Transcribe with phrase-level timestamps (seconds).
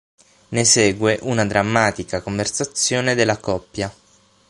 [0.49, 3.93] Ne segue una drammatica conversazione della coppia.